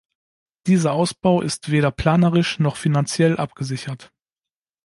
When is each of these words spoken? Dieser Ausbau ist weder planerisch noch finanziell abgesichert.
Dieser 0.65 0.93
Ausbau 0.93 1.43
ist 1.43 1.69
weder 1.69 1.91
planerisch 1.91 2.57
noch 2.57 2.75
finanziell 2.75 3.37
abgesichert. 3.37 4.11